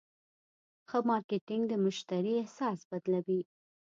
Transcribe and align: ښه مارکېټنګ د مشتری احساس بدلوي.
ښه 0.89 0.99
مارکېټنګ 1.09 1.63
د 1.67 1.73
مشتری 1.85 2.33
احساس 2.43 2.79
بدلوي. 2.89 3.41